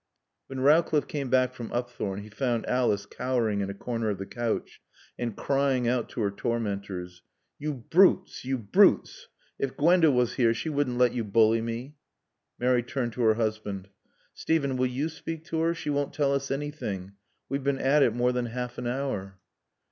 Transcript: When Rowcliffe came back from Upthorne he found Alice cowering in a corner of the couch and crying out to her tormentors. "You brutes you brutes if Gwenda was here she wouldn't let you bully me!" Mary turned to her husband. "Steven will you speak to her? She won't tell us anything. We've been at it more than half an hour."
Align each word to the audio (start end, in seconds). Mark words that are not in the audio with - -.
When 0.47 0.61
Rowcliffe 0.61 1.07
came 1.07 1.29
back 1.29 1.53
from 1.53 1.69
Upthorne 1.71 2.21
he 2.23 2.29
found 2.31 2.65
Alice 2.65 3.05
cowering 3.05 3.61
in 3.61 3.69
a 3.69 3.75
corner 3.75 4.09
of 4.09 4.17
the 4.17 4.25
couch 4.25 4.81
and 5.15 5.35
crying 5.37 5.87
out 5.87 6.09
to 6.09 6.21
her 6.21 6.31
tormentors. 6.31 7.21
"You 7.59 7.75
brutes 7.75 8.43
you 8.43 8.57
brutes 8.57 9.27
if 9.59 9.77
Gwenda 9.77 10.09
was 10.09 10.33
here 10.37 10.55
she 10.55 10.69
wouldn't 10.69 10.97
let 10.97 11.13
you 11.13 11.23
bully 11.23 11.61
me!" 11.61 11.97
Mary 12.57 12.81
turned 12.81 13.13
to 13.13 13.21
her 13.21 13.35
husband. 13.35 13.89
"Steven 14.33 14.75
will 14.75 14.87
you 14.87 15.07
speak 15.07 15.45
to 15.45 15.59
her? 15.59 15.75
She 15.75 15.91
won't 15.91 16.13
tell 16.15 16.33
us 16.33 16.49
anything. 16.49 17.13
We've 17.47 17.63
been 17.63 17.77
at 17.77 18.01
it 18.01 18.15
more 18.15 18.31
than 18.31 18.47
half 18.47 18.79
an 18.79 18.87
hour." 18.87 19.37